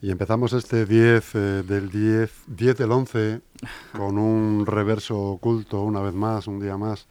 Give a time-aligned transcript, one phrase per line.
[0.00, 3.40] Y empezamos este 10 eh, del 10, 10 del 11
[3.92, 7.08] con un reverso oculto una vez más, un día más,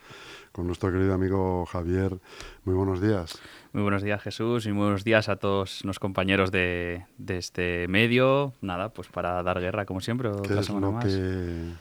[0.54, 2.18] con nuestro querido amigo Javier.
[2.64, 3.40] Muy buenos días.
[3.74, 7.90] Muy buenos días Jesús y muy buenos días a todos los compañeros de, de este
[7.90, 8.54] medio.
[8.62, 10.32] Nada, pues para dar guerra como siempre.
[10.48, 11.74] ¿Qué es, lo que,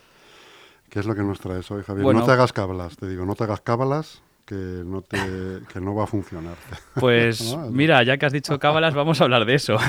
[0.91, 2.04] ¿Qué es lo que nos traes hoy, Javier?
[2.14, 5.18] no te hagas cábalas, te digo, no te hagas cábalas que no, te,
[5.72, 6.57] que no va a funcionar.
[6.99, 9.77] Pues mira, ya que has dicho cábalas, vamos a hablar de eso.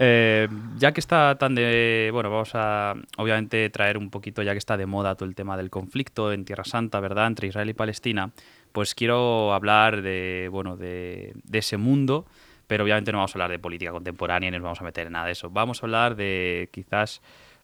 [0.00, 2.10] Eh, ya que está tan de.
[2.12, 5.56] Bueno, vamos a obviamente traer un poquito, ya que está de moda todo el tema
[5.56, 8.30] del conflicto en Tierra Santa, ¿verdad?, entre Israel y Palestina,
[8.72, 12.26] pues quiero hablar de, bueno, de, ese mundo,
[12.68, 15.14] pero obviamente no vamos a hablar de política contemporánea ni nos vamos a meter en
[15.14, 15.50] nada de eso.
[15.50, 17.20] Vamos a hablar de quizás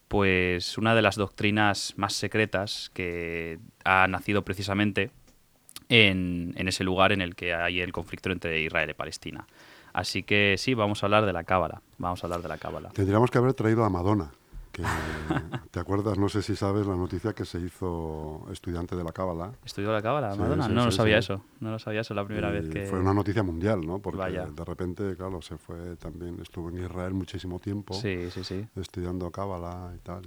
[0.09, 5.11] pues una de las doctrinas más secretas que ha nacido precisamente
[5.89, 9.47] en, en, ese lugar en el que hay el conflicto entre Israel y Palestina.
[9.95, 11.81] Así que sí, vamos a hablar de la cábala.
[11.99, 12.91] Vamos a hablar de la cábala.
[12.91, 14.33] Tendríamos que haber traído a Madonna.
[14.73, 14.83] Que,
[15.71, 16.19] ¿Te acuerdas?
[16.19, 19.53] No sé si sabes la noticia que se hizo estudiante de la cábala.
[19.65, 20.67] ¿Estudió la cábala, Madonna?
[20.67, 21.43] no lo sabía eso.
[21.61, 22.87] No lo sabía eso la primera vez que...
[22.87, 24.01] Fue una noticia mundial, ¿no?
[24.01, 26.41] Porque de repente, claro, se fue también...
[26.43, 27.95] Estuvo en Israel muchísimo tiempo.
[27.95, 28.67] Sí, sí, sí.
[28.75, 30.25] Estudiando cábala y tal.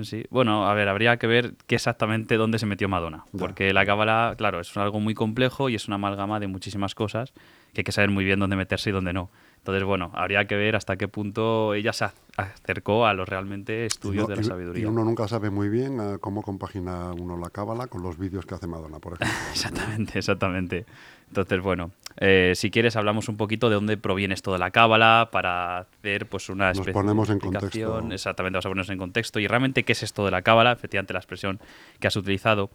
[0.00, 3.24] Sí, bueno, a ver, habría que ver qué exactamente dónde se metió Madonna.
[3.38, 7.32] Porque la cábala, claro, es algo muy complejo y es una amalgama de muchísimas cosas
[7.72, 9.30] que hay que saber muy bien dónde meterse y dónde no.
[9.58, 14.28] Entonces, bueno, habría que ver hasta qué punto ella se acercó a los realmente estudios
[14.28, 14.84] de la sabiduría.
[14.84, 18.46] Y uno nunca sabe muy bien eh, cómo compagina uno la cábala con los vídeos
[18.46, 19.36] que hace Madonna, por ejemplo.
[19.50, 20.86] exactamente, exactamente.
[21.28, 25.28] Entonces, bueno, eh, si quieres hablamos un poquito de dónde proviene esto de la cábala
[25.32, 27.98] para hacer pues una especie Nos ponemos en contexto.
[28.10, 29.40] Exactamente, vamos a ponernos en contexto.
[29.40, 30.72] Y realmente, ¿qué es esto de la cábala?
[30.72, 31.60] Efectivamente, la expresión
[32.00, 32.70] que has utilizado.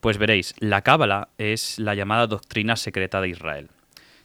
[0.00, 3.68] Pues veréis, la cábala es la llamada doctrina secreta de Israel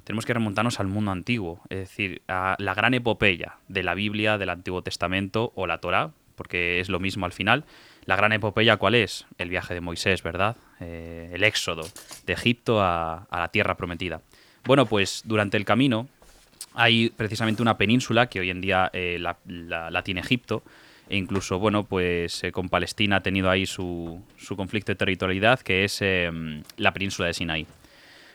[0.07, 4.37] tenemos que remontarnos al mundo antiguo, es decir, a la gran epopeya de la Biblia,
[4.37, 7.65] del Antiguo Testamento o la Torá, porque es lo mismo al final.
[8.05, 9.25] La gran epopeya, ¿cuál es?
[9.37, 10.55] El viaje de Moisés, ¿verdad?
[10.79, 11.87] Eh, el éxodo
[12.25, 14.21] de Egipto a, la tierra prometida.
[14.63, 16.07] Bueno, pues durante el camino
[16.75, 20.61] hay precisamente una península que hoy en día eh, la, tiene Egipto,
[21.09, 24.21] e incluso, bueno, pues eh, con Palestina ha tenido ahí su,
[24.55, 25.99] conflicto de territorialidad, que es
[26.77, 27.65] la península de Sinaí.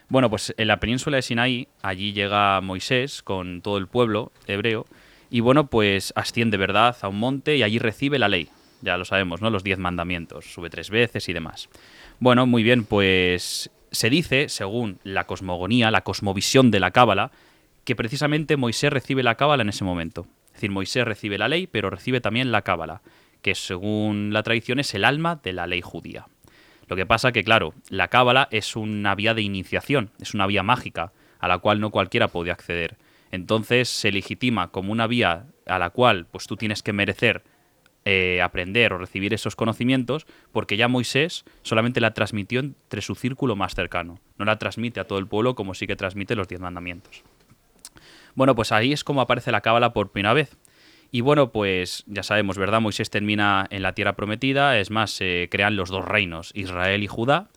[0.09, 4.87] Bueno, pues en la península de Sinaí, allí llega Moisés con todo el pueblo hebreo
[5.31, 8.49] y bueno, pues asciende, ¿verdad?, a un monte y allí recibe la ley.
[8.83, 9.49] Ya lo sabemos, ¿no?
[9.49, 11.69] Los diez mandamientos, sube tres veces y demás.
[12.19, 17.31] Bueno, muy bien, pues se dice, según la cosmogonía, la cosmovisión de la Cábala,
[17.85, 20.27] que precisamente Moisés recibe la Cábala en ese momento.
[20.49, 23.03] Es decir, Moisés recibe la ley, pero recibe también la Cábala,
[23.41, 26.27] que según la tradición es el alma de la ley judía.
[26.89, 30.63] Lo que pasa que, claro, la cábala es una vía de iniciación, es una vía
[30.63, 32.97] mágica, a la cual no cualquiera puede acceder.
[33.31, 37.45] Entonces se legitima como una vía a la cual pues tú tienes que merecer
[38.05, 43.57] eh, aprender o recibir esos conocimientos, porque ya Moisés solamente la transmitió entre su círculo
[43.57, 44.19] más cercano.
[44.39, 47.23] No la transmite a todo el pueblo como sí que transmite los diez mandamientos.
[48.35, 50.57] Bueno, pues ahí es como aparece la cábala por primera vez.
[51.11, 52.81] Y bueno, pues ya sabemos, ¿verdad?
[52.81, 57.07] Moisés termina en la tierra prometida, es más, se crean los dos reinos, Israel y
[57.07, 57.51] Judá,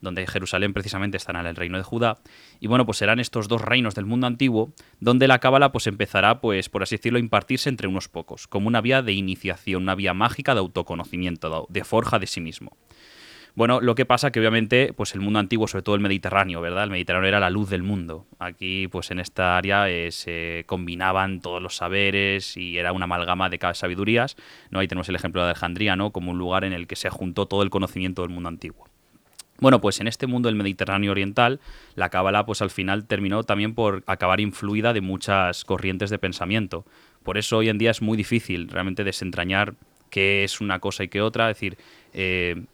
[0.00, 2.18] donde Jerusalén precisamente estará en el reino de Judá.
[2.58, 6.40] Y bueno, pues serán estos dos reinos del mundo antiguo, donde la cábala pues empezará,
[6.40, 9.94] pues por así decirlo, a impartirse entre unos pocos, como una vía de iniciación, una
[9.94, 12.76] vía mágica de autoconocimiento, de forja de sí mismo.
[13.54, 16.84] Bueno, lo que pasa que obviamente, pues el mundo antiguo, sobre todo el Mediterráneo, ¿verdad?
[16.84, 18.26] El Mediterráneo era la luz del mundo.
[18.38, 23.48] Aquí, pues en esta área eh, se combinaban todos los saberes y era una amalgama
[23.48, 24.36] de sabidurías.
[24.70, 24.78] ¿no?
[24.78, 26.12] Ahí tenemos el ejemplo de Alejandría, ¿no?
[26.12, 28.89] Como un lugar en el que se juntó todo el conocimiento del mundo antiguo.
[29.60, 31.60] Bueno, pues en este mundo del Mediterráneo oriental,
[31.94, 36.86] la cábala pues al final terminó también por acabar influida de muchas corrientes de pensamiento.
[37.22, 39.74] Por eso hoy en día es muy difícil realmente desentrañar
[40.08, 41.50] qué es una cosa y qué otra.
[41.50, 41.76] Es decir,
[42.14, 42.64] eh,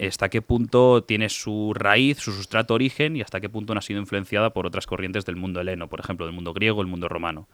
[0.00, 3.82] hasta qué punto tiene su raíz, su sustrato origen y hasta qué punto no ha
[3.82, 7.08] sido influenciada por otras corrientes del mundo heleno, por ejemplo, del mundo griego, el mundo
[7.08, 7.46] romano.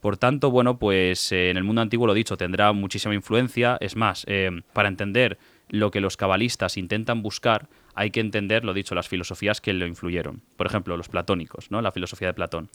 [0.00, 3.78] Por tanto, bueno, pues eh, en el mundo antiguo, lo dicho, tendrá muchísima influencia.
[3.80, 5.38] Es más, eh, para entender
[5.68, 9.86] lo que los cabalistas intentan buscar, hay que entender, lo dicho, las filosofías que lo
[9.86, 10.42] influyeron.
[10.56, 11.82] Por ejemplo, los platónicos, ¿no?
[11.82, 12.70] La filosofía de Platón.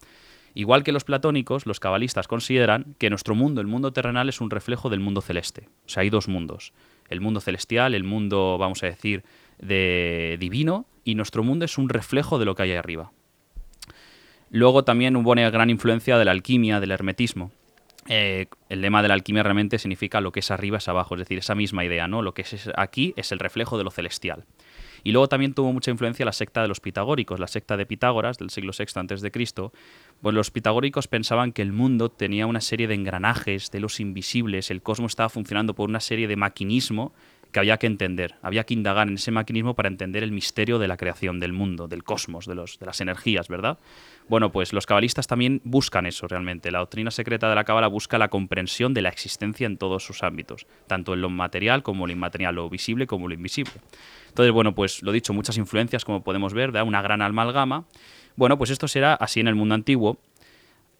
[0.53, 4.51] Igual que los platónicos, los cabalistas consideran que nuestro mundo, el mundo terrenal, es un
[4.51, 5.69] reflejo del mundo celeste.
[5.85, 6.73] O sea, hay dos mundos
[7.09, 9.23] el mundo celestial, el mundo, vamos a decir,
[9.59, 13.11] de divino, y nuestro mundo es un reflejo de lo que hay arriba.
[14.49, 17.51] Luego también hubo una gran influencia de la alquimia, del hermetismo.
[18.07, 21.19] Eh, el lema de la alquimia realmente significa lo que es arriba es abajo, es
[21.19, 22.21] decir, esa misma idea, ¿no?
[22.21, 24.45] Lo que es aquí es el reflejo de lo celestial.
[25.03, 28.37] Y luego también tuvo mucha influencia la secta de los pitagóricos, la secta de Pitágoras
[28.37, 29.73] del siglo VI Cristo.
[30.21, 34.71] Pues los pitagóricos pensaban que el mundo tenía una serie de engranajes, de los invisibles,
[34.71, 37.13] el cosmos estaba funcionando por una serie de maquinismo
[37.53, 40.87] que había que entender, había que indagar en ese maquinismo para entender el misterio de
[40.87, 43.77] la creación del mundo, del cosmos, de, los, de las energías, ¿verdad?
[44.27, 46.71] Bueno, pues los cabalistas también buscan eso realmente.
[46.71, 50.23] La doctrina secreta de la cábala busca la comprensión de la existencia en todos sus
[50.23, 53.73] ámbitos, tanto en lo material como en lo inmaterial, lo visible como lo invisible.
[54.29, 57.85] Entonces, bueno, pues lo dicho, muchas influencias, como podemos ver, da una gran amalgama.
[58.35, 60.17] Bueno, pues esto será así en el mundo antiguo,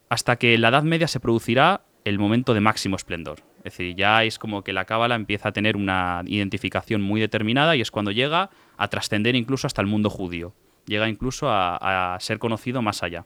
[0.09, 3.39] hasta que en la Edad Media se producirá el momento de máximo esplendor.
[3.63, 7.77] Es decir, ya es como que la cábala empieza a tener una identificación muy determinada
[7.77, 10.53] y es cuando llega a trascender incluso hasta el mundo judío.
[10.85, 13.25] Llega incluso a, ser conocido más allá.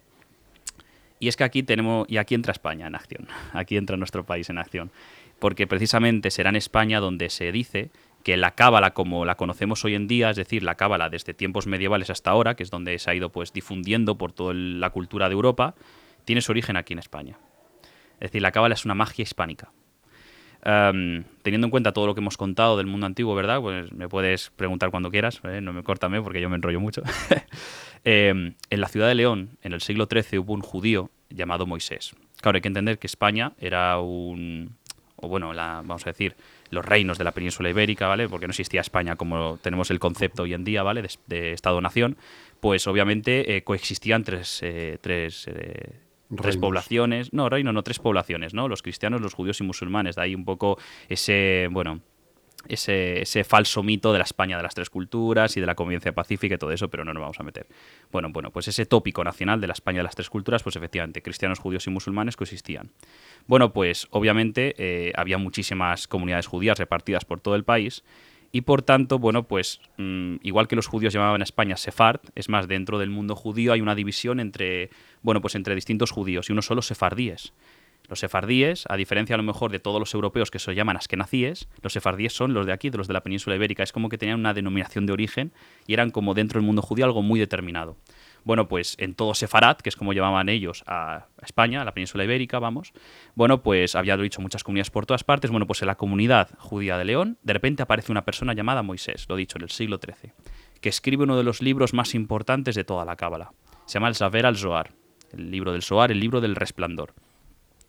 [1.19, 4.51] Y es que aquí tenemos, y aquí entra España en acción, aquí entra nuestro país
[4.51, 4.91] en acción,
[5.39, 7.89] porque precisamente será en España donde se dice
[8.23, 11.65] que la cábala como la conocemos hoy en día, es decir, la cábala desde tiempos
[11.65, 15.29] medievales hasta ahora, que es donde se ha ido pues difundiendo por toda la cultura
[15.29, 15.73] de Europa,
[16.25, 17.39] tiene su origen aquí en España.
[18.19, 19.71] Es decir, la cábala es una magia hispánica.
[20.61, 23.61] Teniendo en cuenta todo lo que hemos contado del mundo antiguo, ¿verdad?
[23.61, 25.61] Pues me puedes preguntar cuando quieras, ¿eh?
[25.61, 27.01] no me córtame porque yo me enrollo mucho.
[28.03, 32.15] Em, en la ciudad de León, en el siglo XIII, hubo un judío llamado Moisés.
[32.39, 34.77] Claro, hay que entender que España era un,
[35.17, 36.35] o bueno, la, vamos a decir,
[36.69, 38.29] los reinos de la península ibérica, ¿vale?
[38.29, 41.03] Porque no existía España como tenemos el concepto hoy en día, ¿vale?
[41.25, 42.17] De, Estado-nación,
[42.59, 44.97] pues obviamente eh, coexistían tres, eh,
[46.29, 48.67] tres tres poblaciones, no, reino no, tres poblaciones, ¿no?
[48.67, 50.15] Los cristianos, los judíos y musulmanes.
[50.15, 50.77] De ahí un poco
[51.09, 52.01] ese, bueno,
[52.67, 56.13] ese, ese, falso mito de la España de las tres culturas y de la convivencia
[56.13, 57.67] pacífica y todo eso, pero no nos vamos a meter.
[58.11, 61.21] Bueno, bueno, pues ese tópico nacional de la España de las tres culturas, pues efectivamente,
[61.21, 62.91] cristianos, judíos y musulmanes coexistían.
[63.45, 68.03] Bueno, pues obviamente eh, había muchísimas comunidades judías repartidas por todo el país
[68.51, 72.49] y por tanto, bueno, pues mm, igual que los judíos llamaban a España Sefard, es
[72.49, 74.89] más, dentro del mundo judío hay una división entre,
[75.21, 77.53] bueno, pues entre distintos judíos y uno solo sefardíes.
[78.07, 81.67] Los sefardíes, a diferencia a lo mejor de todos los europeos que se llaman askenazíes,
[81.81, 83.83] los sefardíes son los de aquí, de los de la península ibérica.
[83.83, 85.51] Es como que tenían una denominación de origen
[85.87, 87.97] y eran como dentro del mundo judío algo muy determinado.
[88.43, 92.23] Bueno, pues en todo Sefarat, que es como llamaban ellos a España, a la península
[92.23, 92.93] ibérica, vamos,
[93.35, 95.51] bueno, pues había dicho muchas comunidades por todas partes.
[95.51, 99.25] Bueno, pues en la comunidad judía de León, de repente aparece una persona llamada Moisés,
[99.27, 100.33] lo dicho, en el siglo XIII,
[100.81, 103.51] que escribe uno de los libros más importantes de toda la Cábala.
[103.85, 104.91] Se llama el Saber al-Zohar,
[105.33, 107.13] el libro del Zohar, el libro del resplandor.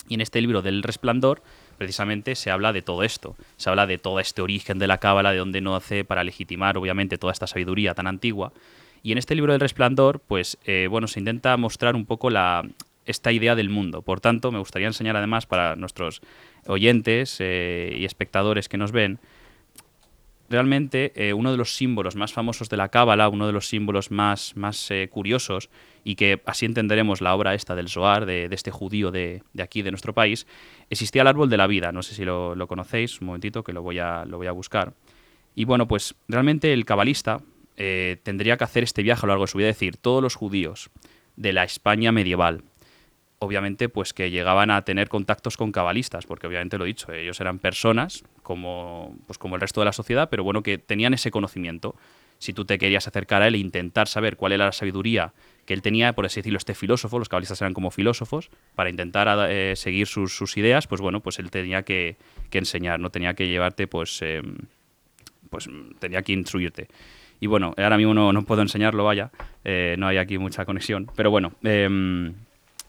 [0.09, 1.43] Y en este libro del resplandor,
[1.77, 3.37] precisamente se habla de todo esto.
[3.56, 6.79] Se habla de todo este origen de la Cábala, de dónde no hace para legitimar,
[6.79, 8.53] obviamente, toda esta sabiduría tan antigua.
[9.03, 12.65] Y en este libro del resplandor, pues eh, bueno, se intenta mostrar un poco la,
[13.06, 14.03] esta idea del mundo.
[14.03, 16.21] Por tanto, me gustaría enseñar además para nuestros
[16.67, 19.19] oyentes eh, y espectadores que nos ven,
[20.50, 24.11] realmente eh, uno de los símbolos más famosos de la Cábala, uno de los símbolos
[24.11, 25.69] más, más curiosos,
[26.05, 29.91] y que así entenderemos la obra esta del Zohar, de, este judío de, aquí, de
[29.91, 30.47] nuestro país,
[30.89, 31.93] existía el árbol de la vida.
[31.93, 34.53] No sé si lo, lo, conocéis, un momentito que lo voy, a, lo voy a
[34.53, 34.95] buscar.
[35.55, 37.43] Y bueno, pues realmente el cabalista,
[37.80, 40.20] eh, tendría que hacer este viaje a lo largo de su vida, es decir, todos
[40.20, 40.90] los judíos
[41.36, 42.64] de la España medieval,
[43.38, 47.40] obviamente pues que llegaban a tener contactos con cabalistas, porque obviamente lo he dicho, ellos
[47.40, 51.30] eran personas como, pues, como el resto de la sociedad, pero bueno, que tenían ese
[51.30, 51.94] conocimiento.
[52.40, 55.32] Si tú te querías acercar a él e intentar saber cuál era la sabiduría
[55.64, 59.50] que él tenía, por así decirlo, este filósofo, los cabalistas eran como filósofos, para intentar
[59.50, 62.16] eh, seguir sus, ideas, pues bueno, pues él tenía que,
[62.50, 64.56] enseñar, no tenía que llevarte, pues, em,
[65.50, 65.68] pues
[66.00, 66.88] tenía que instruirte.
[67.40, 69.30] Y bueno, ahora mismo no, puedo enseñarlo, vaya,
[69.64, 72.35] eh, no hay aquí mucha conexión, pero bueno, em,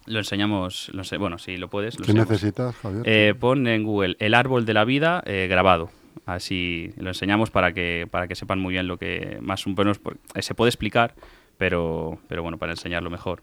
[0.07, 1.97] lo enseñamos, lo sé, bueno, si lo puedes.
[1.97, 3.03] ¿Qué necesitas, Javier?
[3.05, 5.91] Eh, pon en Google el árbol de la vida eh, grabado.
[6.25, 9.99] Así lo enseñamos para que, para que sepan muy bien lo que más o menos
[10.39, 11.13] se puede explicar,
[11.57, 13.41] pero, pero bueno, para enseñarlo mejor.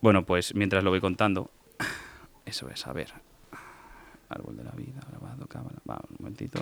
[0.00, 1.50] Bueno, pues mientras lo voy contando,
[2.44, 3.08] eso es, a ver.
[4.28, 5.76] Árbol de la vida, grabado, cámara.
[5.88, 6.60] Va, un momentito.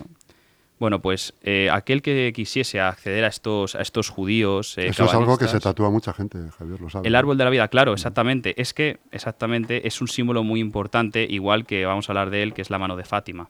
[0.83, 4.77] Bueno, pues eh, aquel que quisiese acceder a estos, a estos judíos.
[4.79, 7.07] Eh, Eso es algo que se tatúa mucha gente, Javier, lo sabe.
[7.07, 8.61] El árbol de la vida, claro, exactamente.
[8.61, 12.53] Es que exactamente es un símbolo muy importante, igual que vamos a hablar de él,
[12.53, 13.49] que es la mano de Fátima.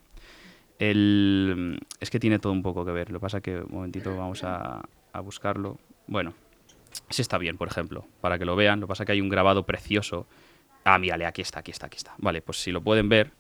[0.79, 3.11] El, es que tiene todo un poco que ver.
[3.11, 4.83] Lo que pasa que, un momentito, vamos a,
[5.15, 5.79] a buscarlo.
[6.07, 6.35] Bueno,
[7.09, 8.79] ese está bien, por ejemplo, para que lo vean.
[8.79, 10.27] Lo que pasa que hay un grabado precioso.
[10.85, 12.13] Ah, mírale, aquí está, aquí está, aquí está.
[12.19, 13.31] Vale, pues si lo pueden ver,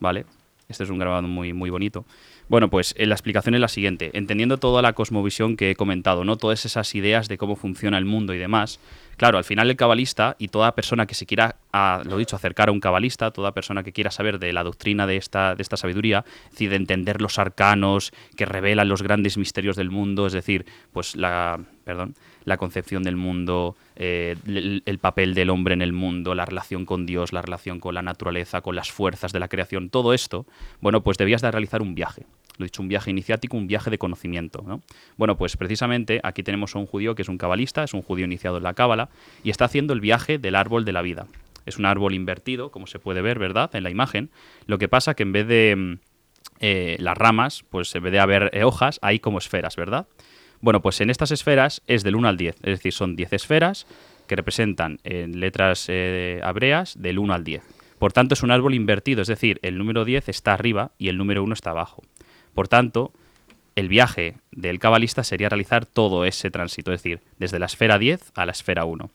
[0.00, 0.26] ¿vale?
[0.68, 2.04] Este es un grabado muy, muy bonito.
[2.48, 4.10] Bueno, pues eh, la explicación es la siguiente.
[4.12, 6.36] Entendiendo toda la cosmovisión que he comentado, ¿no?
[6.36, 8.78] Todas esas ideas de cómo funciona el mundo y demás.
[9.16, 12.68] Claro, al final el cabalista y toda persona que se quiera, a, lo dicho, acercar
[12.68, 15.76] a un cabalista, toda persona que quiera saber de la doctrina de esta, de esta
[15.76, 20.34] sabiduría, es decir, de entender los arcanos que revelan los grandes misterios del mundo, es
[20.34, 25.82] decir, pues la, perdón, la concepción del mundo, eh, el, el papel del hombre en
[25.82, 29.40] el mundo, la relación con Dios, la relación con la naturaleza, con las fuerzas de
[29.40, 30.44] la creación, todo esto,
[30.82, 32.26] bueno, pues debías de realizar un viaje
[32.58, 34.62] lo he dicho, un viaje iniciático, un viaje de conocimiento.
[34.66, 34.82] ¿no?
[35.16, 38.24] Bueno, pues precisamente aquí tenemos a un judío que es un cabalista, es un judío
[38.24, 39.08] iniciado en la cábala,
[39.42, 41.26] y está haciendo el viaje del árbol de la vida.
[41.66, 44.30] Es un árbol invertido, como se puede ver, ¿verdad?, en la imagen.
[44.66, 45.98] Lo que pasa que en vez de mm,
[46.60, 50.06] eh, las ramas, pues en vez de haber eh, hojas, hay como esferas, ¿verdad?
[50.60, 53.86] Bueno, pues en estas esferas es del 1 al 10, es decir, son 10 esferas
[54.26, 56.40] que representan en letras eh,
[56.96, 57.62] del 1 al 10.
[57.98, 61.16] Por tanto, es un árbol invertido, es decir, el número 10 está arriba y el
[61.16, 62.02] número 1 está abajo.
[62.56, 63.12] Por tanto,
[63.74, 68.32] el viaje del cabalista sería realizar todo ese tránsito, es decir, desde la esfera 10
[68.34, 69.10] a la esfera 1.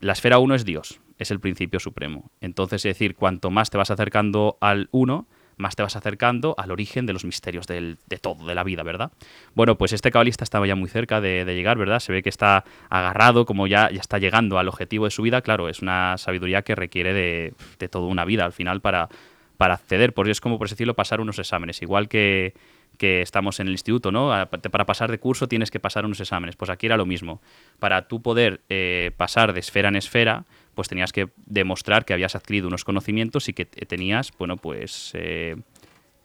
[0.00, 2.30] La esfera 1 es Dios, es el principio supremo.
[2.40, 6.70] Entonces, es decir, cuanto más te vas acercando al 1, más te vas acercando al
[6.70, 9.12] origen de los misterios de todo, de la vida, ¿verdad?
[9.54, 12.00] Bueno, pues este cabalista estaba ya muy cerca de, de, llegar, ¿verdad?
[12.00, 15.42] Se ve que está agarrado, como ya, ya está llegando al objetivo de su vida.
[15.42, 19.10] Claro, es una sabiduría que requiere de, de toda una vida al final para,
[19.56, 22.54] para acceder, porque es como, por decirlo, pasar unos exámenes, igual que,
[22.96, 24.30] que estamos en el instituto, ¿no?
[24.70, 26.56] Para pasar de curso tienes que pasar unos exámenes.
[26.56, 27.40] Pues aquí era lo mismo.
[27.78, 30.44] Para tú poder eh, pasar de esfera en esfera,
[30.74, 35.56] pues tenías que demostrar que habías adquirido unos conocimientos y que tenías, bueno, pues eh,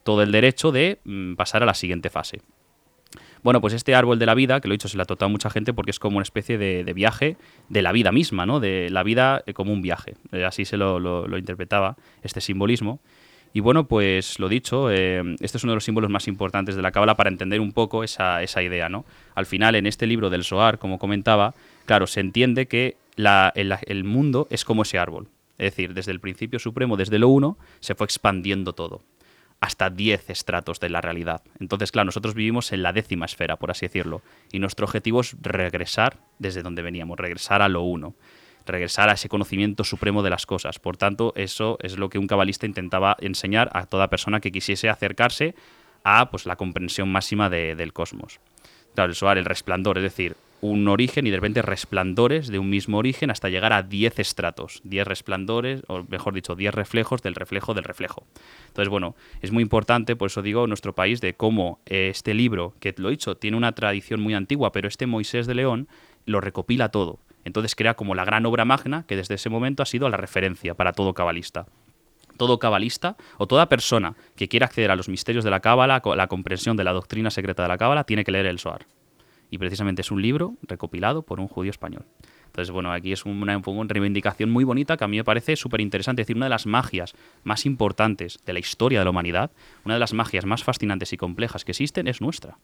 [0.04, 2.42] todo el derecho de mm, pasar a la siguiente fase.
[3.44, 5.26] Bueno, pues este árbol de la vida, que lo he dicho, se le ha tratado
[5.26, 7.38] a mucha gente porque es como una especie de, viaje
[7.70, 8.60] de la vida misma, ¿no?
[8.60, 10.14] De la vida como un viaje.
[10.46, 13.00] Así se lo, lo, lo interpretaba este simbolismo.
[13.54, 16.82] Y bueno, pues lo dicho, eh, este es uno de los símbolos más importantes de
[16.82, 19.06] la cábala para entender un poco esa, esa, idea, ¿no?
[19.36, 21.54] Al final, en este libro del Soar, como comentaba,
[21.86, 25.28] claro, se entiende que el, mundo es como ese árbol.
[25.58, 29.02] Es decir, desde el principio supremo, desde lo uno, se fue expandiendo todo
[29.60, 31.44] hasta 10 estratos de la realidad.
[31.60, 35.36] Entonces, claro, nosotros vivimos en la décima esfera, por así decirlo, y nuestro objetivo es
[35.40, 38.16] regresar desde donde veníamos, regresar a lo uno
[38.66, 40.80] regresar a ese conocimiento supremo de las cosas.
[40.80, 44.90] Por tanto, eso es lo que un cabalista intentaba enseñar a toda persona que quisiese
[44.90, 45.56] acercarse
[46.04, 48.40] a pues, la comprensión máxima de, del cosmos.
[48.96, 52.98] Claro, el el resplandor, es decir, un origen y de repente resplandores de un mismo
[53.00, 57.74] origen hasta llegar a 10 estratos, 10 resplandores, o mejor dicho, 10 reflejos del reflejo
[57.74, 58.24] del reflejo.
[58.68, 62.94] Entonces, bueno, es muy importante, por eso digo, nuestro país, de cómo este libro, que
[62.98, 65.88] lo he dicho, tiene una tradición muy antigua, pero este Moisés de León
[66.26, 67.20] lo recopila todo.
[67.44, 70.74] Entonces crea como la gran obra magna que desde ese momento ha sido la referencia
[70.74, 71.66] para todo cabalista.
[72.38, 76.28] Todo cabalista o toda persona que quiera acceder a los misterios de la cábala, la
[76.28, 78.86] comprensión de la doctrina secreta de la cábala, tiene que leer el Soar.
[79.50, 82.06] Y precisamente es un libro recopilado por un judío español.
[82.46, 85.82] Entonces, bueno, aquí es una, una reivindicación muy bonita que a mí me parece súper
[85.82, 86.22] interesante.
[86.22, 89.52] Es decir, una de las magias más importantes de la historia de la humanidad,
[89.86, 92.58] una de las magias más fascinantes y complejas que existen es nuestra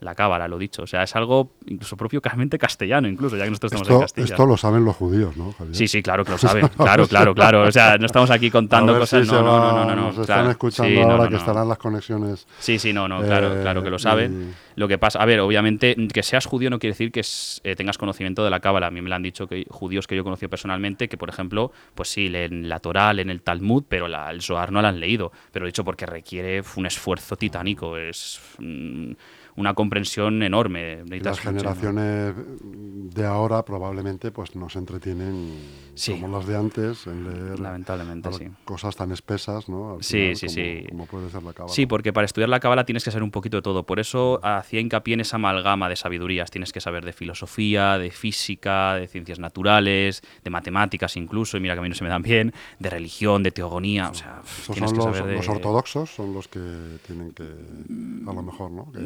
[0.00, 0.82] la cábala, lo dicho.
[0.82, 4.00] O sea, es algo incluso propio claramente castellano, incluso, ya que nosotros estamos esto, en
[4.02, 4.24] Castilla.
[4.26, 5.74] Esto lo saben los judíos, ¿no, Javier?
[5.76, 6.68] Sí, sí, claro que lo saben.
[6.68, 7.62] Claro, claro, claro.
[7.62, 9.26] O sea, no estamos aquí contando cosas.
[9.26, 10.22] Si no, no, no, no, no, Nos claro.
[10.42, 12.46] están escuchando sí, ahora no, que estarán las conexiones.
[12.58, 14.50] Sí, sí, no, no, claro, eh, claro que lo saben.
[14.52, 17.60] y- Lo que pasa, a ver, obviamente, que seas judío no quiere decir que es-
[17.64, 18.88] eh, tengas conocimiento de la cábala.
[18.88, 21.28] A mí me lo han dicho que judíos que yo he conocido personalmente, que por
[21.30, 24.88] ejemplo, pues sí, leen la Torá, leen el Talmud, pero la, el Zohar no la
[24.90, 25.32] han leído.
[25.50, 29.12] Pero lo he dicho porque requiere un esfuerzo titánico, es mm,
[29.56, 31.02] una comprensión enorme.
[31.10, 36.12] Y las generaciones de ahora probablemente pues nos entretienen Sí.
[36.12, 38.44] como las de antes en leer Lamentablemente, sí.
[38.66, 39.96] cosas tan espesas, ¿no?
[40.02, 40.86] Sí, sí, como, sí.
[40.90, 41.72] como puede ser la cábala.
[41.72, 43.84] Sí, porque para estudiar la cábala tienes que saber un poquito de todo.
[43.86, 46.50] Por eso hacía hincapié en esa amalgama de sabidurías.
[46.50, 51.72] Tienes que saber de filosofía, de física, de ciencias naturales, de matemáticas incluso, y mira
[51.72, 54.10] que a mí no se me dan bien, de religión, de teogonía.
[54.10, 55.36] O sea, Esos tienes son que los, saber de...
[55.36, 58.92] los ortodoxos, son los que tienen que, a lo mejor, ¿no?
[58.92, 58.98] Que,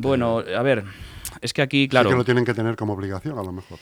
[0.00, 0.84] Bueno, a ver,
[1.40, 2.10] es que aquí, sí claro...
[2.10, 3.78] que lo tienen que tener como obligación, a lo mejor.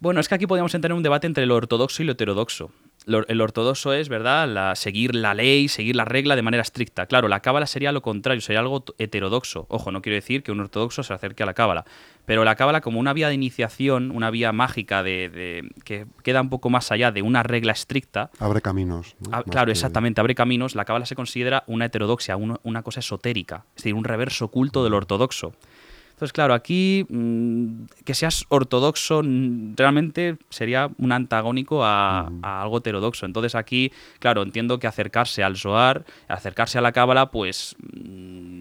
[0.00, 2.70] Bueno, es que aquí podríamos tener un debate entre lo ortodoxo y lo heterodoxo.
[3.06, 7.04] El ortodoxo es, ¿verdad?, la, seguir la ley, seguir la regla de manera estricta.
[7.06, 9.66] Claro, la cábala sería lo contrario, sería algo heterodoxo.
[9.68, 11.84] Ojo, no quiero decir que un ortodoxo se acerque a la cábala,
[12.24, 16.40] pero la cábala como una vía de iniciación, una vía mágica de, de- que queda
[16.40, 18.30] un poco más allá de una regla estricta.
[18.38, 19.16] Abre caminos.
[19.20, 19.30] ¿no?
[19.36, 20.74] Ah, claro, que- exactamente, abre caminos.
[20.74, 24.82] La cábala se considera una heterodoxia, una, una cosa esotérica, es decir, un reverso oculto
[24.82, 25.52] del ortodoxo.
[26.14, 29.20] Entonces, claro, aquí mm, que seas ortodoxo
[29.76, 33.26] realmente sería un antagónico a, a algo heterodoxo.
[33.26, 33.90] Entonces aquí,
[34.20, 38.53] claro, entiendo que acercarse al Zohar, acercarse a la Cábala, pues mm,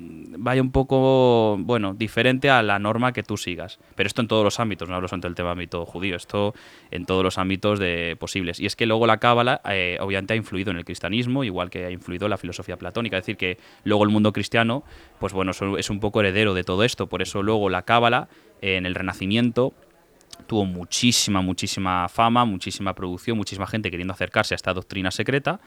[0.44, 3.80] vaya un poco, bueno, diferente a la norma que tú sigas.
[3.96, 6.54] Pero esto en todos los ámbitos, no hablo solo del tema ámbito judío, esto
[6.92, 8.60] en todos los ámbitos de posibles.
[8.60, 11.86] Y es que luego la cábala, eh, obviamente, ha influido en el cristianismo, igual que
[11.86, 13.18] ha influido en la filosofía platónica.
[13.18, 14.84] Es decir, que luego el mundo cristiano,
[15.20, 17.08] pues bueno, es un poco heredero de todo esto.
[17.08, 18.28] Por eso luego la cábala,
[18.62, 19.74] en el Renacimiento,
[20.48, 25.62] tuvo muchísima, muchísima fama, muchísima producción, muchísima gente queriendo acercarse a esta doctrina secreta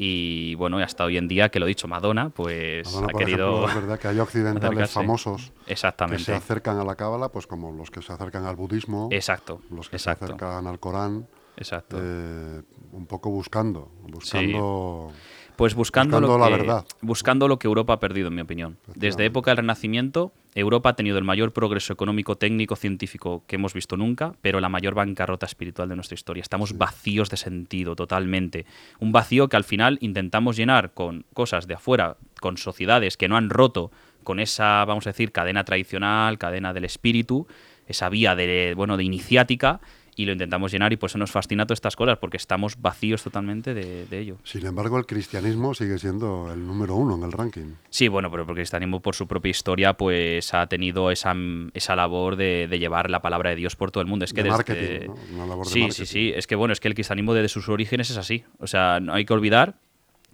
[0.00, 3.68] y bueno, hasta hoy en día, que lo he dicho, Madonna, pues ha querido.
[3.68, 6.18] es verdad que hay occidentales famosos Exactamente.
[6.18, 9.60] que se acercan a la cábala, pues como los que se acercan al budismo, Exacto.
[9.70, 11.26] los que se acercan al Corán,
[11.56, 11.96] Exacto.
[12.00, 12.62] Eh,
[12.92, 15.10] un poco buscando, buscando.
[15.58, 18.76] Pues buscando, lo que, buscando lo que Europa ha perdido, en mi opinión.
[18.94, 23.74] Desde época del Renacimiento, Europa ha tenido el mayor progreso económico, técnico, científico que hemos
[23.74, 26.42] visto nunca, pero la mayor bancarrota espiritual de nuestra historia.
[26.42, 28.66] Estamos vacíos de sentido, totalmente.
[29.00, 33.36] Un vacío que al final intentamos llenar con cosas de afuera, con sociedades que no
[33.36, 33.90] han roto
[34.22, 37.48] con esa, vamos a decir, cadena tradicional, cadena del espíritu,
[37.88, 39.80] esa vía de, bueno, de iniciática
[40.18, 43.22] y lo intentamos llenar y por eso nos fascina todas estas cosas, porque estamos vacíos
[43.22, 44.38] totalmente de, ello.
[44.42, 47.74] Sin embargo, el cristianismo sigue siendo el número uno en el ranking.
[47.88, 51.36] Sí, bueno, pero porque el cristianismo por su propia historia pues ha tenido esa,
[51.72, 54.24] esa labor de, llevar la palabra de Dios por todo el mundo.
[54.24, 56.32] Es que de marketing, Una labor sí, de sí, sí.
[56.34, 58.42] Es que bueno, es que el cristianismo desde sus orígenes es así.
[58.58, 59.76] O sea, no hay que olvidar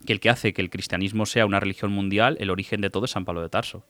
[0.07, 3.05] que el que hace que el cristianismo sea una religión mundial, el origen de todo
[3.05, 3.85] es San Pablo de Tarso.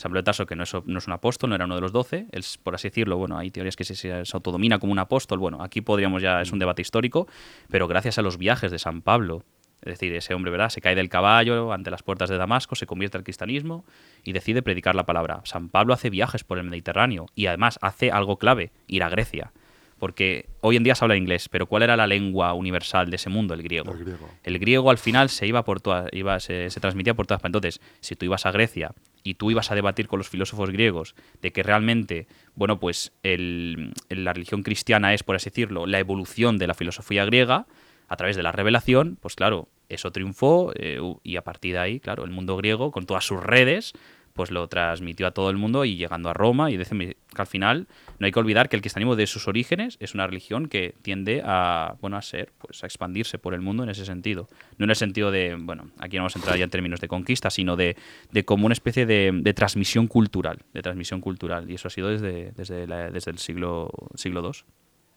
[0.00, 1.82] San Pablo de Tarso, que no es, no es, un apóstol, no era uno de
[1.82, 4.98] los doce, es, por así decirlo, bueno, hay teorías que se, se, autodomina como un
[4.98, 7.28] apóstol, bueno, aquí podríamos ya, es un debate histórico,
[7.68, 9.44] pero gracias a los viajes de San Pablo,
[9.82, 10.70] es decir, ese hombre, ¿verdad?
[10.70, 13.84] Se cae del caballo ante las puertas de Damasco, se convierte al cristianismo
[14.24, 15.42] y decide predicar la palabra.
[15.44, 19.52] San Pablo hace viajes por el Mediterráneo y además hace algo clave, ir a Grecia.
[20.00, 23.28] Porque hoy en día se habla inglés, pero ¿cuál era la lengua universal de ese
[23.30, 23.54] mundo?
[23.54, 23.94] El griego.
[24.42, 27.44] El griego, al final se iba por todas, iba, se, se transmitía por todas.
[27.44, 28.92] Entonces, si tú ibas a Grecia
[29.22, 34.32] y tú ibas a debatir con los filósofos griegos de que realmente, bueno, pues la
[34.32, 37.66] religión cristiana es, por así decirlo, la evolución de la filosofía griega
[38.08, 42.00] a través de la revelación, pues claro, eso triunfó eh, y a partir de ahí,
[42.00, 43.92] claro, el mundo griego, con todas sus redes,
[44.34, 47.46] pues lo transmitió a todo el mundo y llegando a Roma y dice que al
[47.46, 50.94] final no hay que olvidar que el cristianismo de sus orígenes es una religión que
[51.02, 54.84] tiende a bueno a ser pues a expandirse por el mundo en ese sentido no
[54.84, 57.50] en el sentido de bueno aquí no vamos a entrar ya en términos de conquista
[57.50, 57.96] sino de,
[58.30, 62.52] de como una especie de, transmisión cultural de transmisión cultural y eso ha sido desde
[62.52, 64.64] desde, desde el siglo siglo II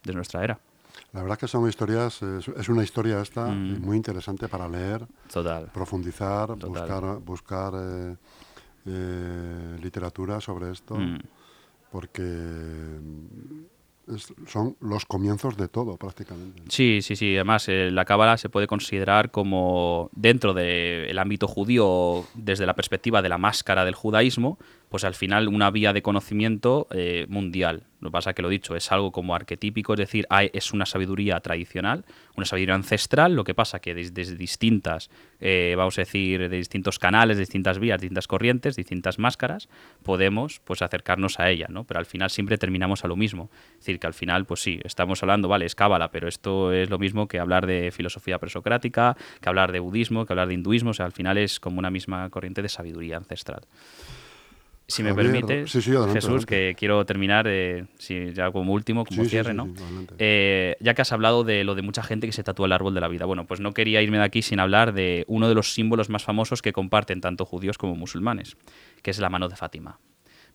[0.04, 0.60] de nuestra era
[1.12, 3.82] la verdad que son historias, es, una historia esta mm.
[3.82, 5.70] muy interesante para leer, Total.
[5.74, 8.16] profundizar, buscar, buscar eh,
[8.86, 11.20] eh, literatura sobre esto, mm.
[11.92, 13.00] porque
[14.48, 16.62] son los comienzos de todo prácticamente.
[16.68, 17.36] Sí, sí, sí.
[17.36, 23.22] Además, eh, la cábala se puede considerar como dentro del ámbito judío, desde la perspectiva
[23.22, 24.58] de la máscara del judaísmo,
[24.94, 27.82] pues al final una vía de conocimiento eh, mundial.
[28.00, 30.72] Lo que pasa es que lo dicho, es algo como arquetípico, es decir, hay, es
[30.72, 36.02] una sabiduría tradicional, una sabiduría ancestral, lo que pasa que desde, distintas, eh, vamos a
[36.02, 39.68] decir, de distintos canales, distintas vías, distintas corrientes, distintas máscaras,
[40.04, 41.86] podemos pues acercarnos a ella, ¿no?
[41.86, 43.50] Pero al final siempre terminamos a lo mismo.
[43.72, 46.92] Es decir, que al final, pues sí, estamos hablando, vale, es cábala, pero esto es
[46.92, 50.92] lo mismo que hablar de filosofía presocrática, que hablar de budismo, que hablar de hinduismo,
[50.92, 53.64] o sea, al final es como una misma corriente de sabiduría ancestral.
[54.86, 59.74] Si me permite, Jesús, que quiero terminar, eh, si, ya como último, como cierre, ¿no?
[60.20, 62.94] Eh, ya que has hablado de lo de mucha gente que se tatúa el árbol
[62.94, 63.26] de la vida.
[63.26, 66.24] Bueno, pues no quería irme de aquí sin hablar de uno de los símbolos más
[66.24, 68.58] famosos que comparten tanto judíos como musulmanes,
[69.02, 70.00] que es la mano de Fátima.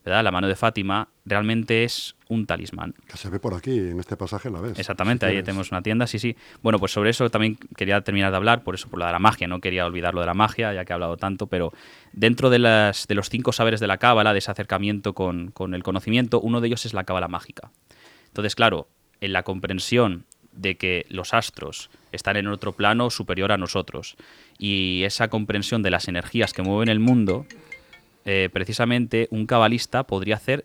[0.05, 2.95] La mano de Fátima realmente es un talismán.
[3.07, 4.79] Que se ve por aquí, en este pasaje la ves.
[4.79, 6.35] Exactamente, ahí tenemos una tienda, sí, sí.
[6.63, 9.19] Bueno, pues sobre eso también quería terminar de hablar, por eso, por lo de la
[9.19, 11.73] magia, no quería olvidar lo de la magia, ya que he hablado tanto, pero
[12.13, 15.73] dentro de, las, de los cinco saberes de la cábala, de ese acercamiento con, con
[15.73, 17.71] el conocimiento, uno de ellos es la cábala mágica.
[18.27, 18.87] Entonces, claro,
[19.21, 24.17] en la comprensión de que los astros están en otro plano superior a nosotros
[24.57, 27.45] y esa comprensión de las energías que mueven el mundo,
[28.31, 30.63] eh, precisamente un cabalista podría hacer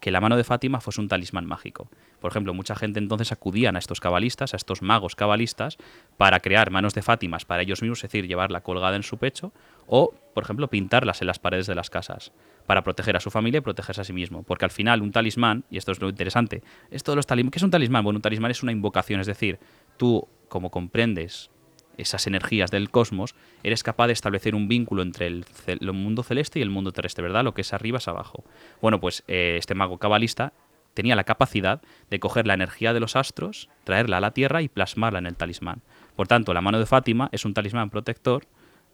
[0.00, 1.90] que la mano de Fátima fuese un talismán mágico.
[2.20, 5.76] Por ejemplo, mucha gente entonces acudían a estos cabalistas, a estos magos cabalistas,
[6.16, 9.52] para crear manos de Fátimas para ellos mismos, es decir, llevarla colgada en su pecho,
[9.86, 12.32] o, por ejemplo, pintarlas en las paredes de las casas,
[12.66, 14.42] para proteger a su familia y protegerse a sí mismo.
[14.42, 17.62] Porque al final, un talismán, y esto es lo interesante, esto de los ¿qué es
[17.62, 18.04] un talismán?
[18.04, 19.58] Bueno, un talismán es una invocación, es decir,
[19.98, 21.50] tú, como comprendes
[21.98, 25.44] esas energías del cosmos, eres capaz de establecer un vínculo entre el,
[25.92, 27.44] mundo celeste y el mundo terrestre, ¿verdad?
[27.44, 28.44] Lo que es arriba es abajo.
[28.80, 30.52] Bueno, pues eh, este mago cabalista
[30.94, 34.68] tenía la capacidad de coger la energía de los astros, traerla a la Tierra y
[34.68, 35.82] plasmarla en el talismán.
[36.16, 38.46] Por tanto, la mano de Fátima es un talismán protector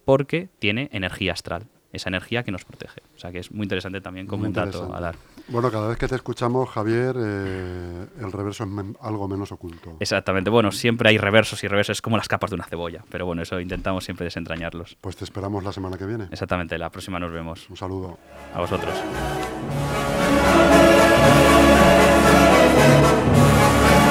[0.04, 1.66] porque tiene energía astral.
[1.92, 3.03] Esa energía que nos protege.
[3.16, 5.16] O sea que es muy interesante también como un dato a dar.
[5.48, 8.70] Bueno, cada vez que te escuchamos, Javier, eh, el reverso es
[9.01, 9.96] algo menos oculto.
[10.01, 10.51] Exactamente.
[10.51, 13.05] Bueno, siempre hay reversos y reversos, es como las capas de una cebolla.
[13.11, 14.96] Pero bueno, eso intentamos siempre desentrañarlos.
[15.01, 16.29] Pues te esperamos la semana que viene.
[16.31, 17.68] Exactamente, la próxima nos vemos.
[17.70, 18.18] Un saludo.
[18.55, 18.94] A vosotros.